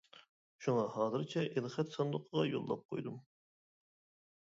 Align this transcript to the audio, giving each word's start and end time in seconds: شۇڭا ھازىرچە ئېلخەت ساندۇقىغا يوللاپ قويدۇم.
شۇڭا 0.67 0.85
ھازىرچە 0.93 1.43
ئېلخەت 1.53 1.93
ساندۇقىغا 1.97 2.47
يوللاپ 2.53 2.81
قويدۇم. 2.95 3.21